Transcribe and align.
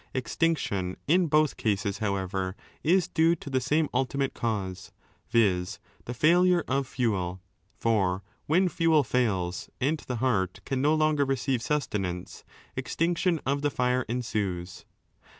Extinction 0.15 0.97
in 1.07 1.27
both 1.27 1.57
cases, 1.57 1.99
however, 1.99 2.55
is 2.81 3.07
due 3.07 3.35
to 3.35 3.51
the 3.51 3.61
same 3.61 3.87
ultimate 3.93 4.33
cause, 4.33 4.91
viz. 5.29 5.77
the 6.05 6.13
failure 6.15 6.63
of 6.67 6.87
fuel, 6.87 7.39
for 7.77 8.23
when 8.47 8.67
fuel 8.67 9.03
fails 9.03 9.69
and 9.79 9.99
the 9.99 10.15
heart 10.15 10.59
can 10.65 10.81
no 10.81 10.95
longer 10.95 11.23
receive 11.23 11.61
sustenance, 11.61 12.43
extinction 12.75 13.39
of 13.45 13.61
the 13.61 13.69
fire 13.69 14.01
ensues. 14.09 14.85